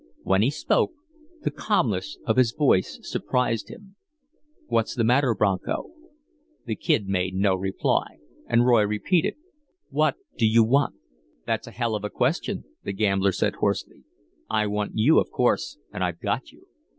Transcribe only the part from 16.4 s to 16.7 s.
you."